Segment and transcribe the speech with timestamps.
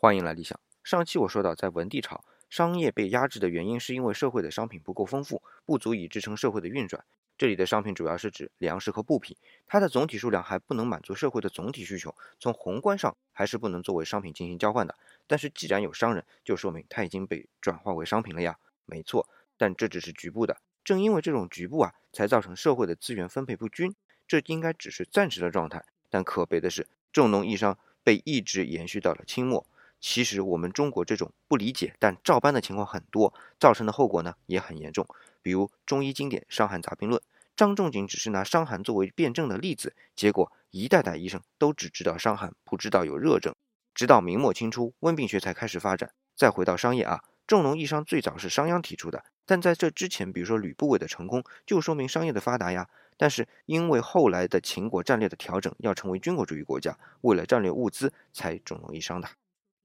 [0.00, 0.60] 欢迎来理想。
[0.84, 7.04] 上期我说到，在文帝朝，商业被压制的原因是因为社会的商品不够丰富，不足以支撑社会的运转。
[7.36, 14.94] 这里的商品主要是指粮食和布匹，它的总体数量还不能满足社会的总体需求，从宏观上还是不能作为商品进行交换的。
[15.26, 18.56] 但是既然有商人，就说明它已经被转化为商品了呀。
[18.86, 20.58] 没错，但这只是局部的。
[20.84, 23.92] 正因为这种局部啊，才造成社会的资源分配不均。
[24.28, 29.66] 这应该只是暂时的状态，但可悲的是，重农抑商被一直延续到了清末。
[30.00, 35.06] 其实我们中国这种不理解但照搬的情况很多，造成的后果呢也很严重。
[35.42, 37.20] 比如中医经典《伤寒杂病论》，
[37.56, 43.54] 张仲景只是拿伤寒作为辩证的例子，结果一代代医生都只知道伤寒，不知道有热症。
[43.94, 46.12] 直到明末清初，温病学才开始发展。
[46.36, 52.88] 再回到商业啊，重农抑商最早是商鞅提出的，但在这之前，比如说吕不韦的成功，就说明商业的发达呀。
[53.16, 59.28] 但是因为后来的秦国战略的调整，要成为军国主义国家，为了战略物资才重农抑商的。